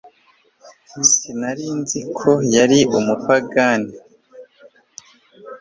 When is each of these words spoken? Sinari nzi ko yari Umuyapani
Sinari 1.11 1.65
nzi 1.79 1.99
ko 2.17 2.31
yari 2.55 2.79
Umuyapani 2.97 3.91